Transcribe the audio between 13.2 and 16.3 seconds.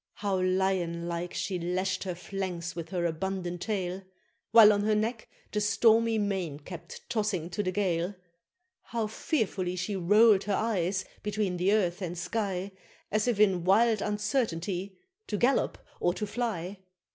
if in wild uncertainty to gallop or to